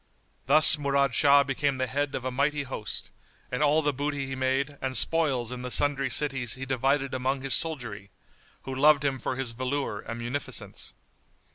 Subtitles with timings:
[0.47, 3.11] Thus Murad Shah became the head of a mighty host,
[3.51, 7.41] and all the booty he made and spoils in the sundry cities he divided among
[7.41, 8.09] his soldiery,
[8.63, 10.95] who loved him for his valour and munificence.